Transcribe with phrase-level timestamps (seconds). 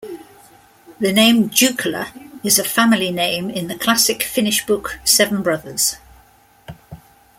[0.99, 2.07] The name Jukola
[2.43, 5.97] is a family name in the classic Finnish book, "Seven Brothers".